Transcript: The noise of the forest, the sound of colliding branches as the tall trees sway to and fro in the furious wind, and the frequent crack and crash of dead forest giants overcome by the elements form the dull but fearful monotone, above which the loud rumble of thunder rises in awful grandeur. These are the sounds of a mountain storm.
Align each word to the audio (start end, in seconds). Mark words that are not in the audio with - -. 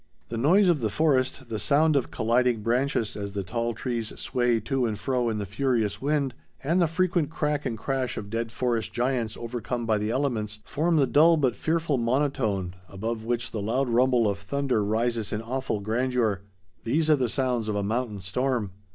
The 0.29 0.37
noise 0.37 0.67
of 0.67 0.79
the 0.81 0.89
forest, 0.89 1.47
the 1.47 1.59
sound 1.59 1.95
of 1.95 2.09
colliding 2.09 2.63
branches 2.63 3.15
as 3.15 3.33
the 3.33 3.43
tall 3.43 3.75
trees 3.75 4.11
sway 4.19 4.59
to 4.61 4.87
and 4.87 4.97
fro 4.97 5.29
in 5.29 5.37
the 5.37 5.45
furious 5.45 6.01
wind, 6.01 6.33
and 6.63 6.81
the 6.81 6.87
frequent 6.87 7.29
crack 7.29 7.67
and 7.67 7.77
crash 7.77 8.17
of 8.17 8.31
dead 8.31 8.51
forest 8.51 8.93
giants 8.93 9.37
overcome 9.37 9.85
by 9.85 9.99
the 9.99 10.09
elements 10.09 10.57
form 10.65 10.95
the 10.95 11.05
dull 11.05 11.37
but 11.37 11.55
fearful 11.55 11.99
monotone, 11.99 12.73
above 12.89 13.25
which 13.25 13.51
the 13.51 13.61
loud 13.61 13.89
rumble 13.89 14.27
of 14.27 14.39
thunder 14.39 14.83
rises 14.83 15.31
in 15.31 15.39
awful 15.43 15.79
grandeur. 15.79 16.41
These 16.83 17.07
are 17.11 17.15
the 17.15 17.29
sounds 17.29 17.67
of 17.67 17.75
a 17.75 17.83
mountain 17.83 18.21
storm. 18.21 18.71